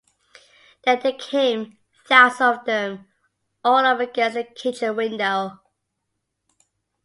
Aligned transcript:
Then 0.83 0.99
they 1.03 1.13
came, 1.13 1.77
thousands 2.07 2.41
of 2.41 2.65
them, 2.65 3.07
all 3.63 3.85
up 3.85 3.99
against 3.99 4.33
the 4.33 4.43
kitchen 4.43 4.95
window. 4.95 5.61